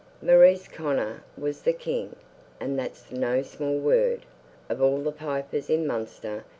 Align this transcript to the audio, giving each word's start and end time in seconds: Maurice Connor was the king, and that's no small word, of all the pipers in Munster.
Maurice 0.19 0.67
Connor 0.67 1.23
was 1.37 1.61
the 1.61 1.73
king, 1.73 2.15
and 2.59 2.79
that's 2.79 3.11
no 3.11 3.43
small 3.43 3.77
word, 3.77 4.25
of 4.67 4.81
all 4.81 4.97
the 4.97 5.11
pipers 5.11 5.69
in 5.69 5.85
Munster. 5.85 6.43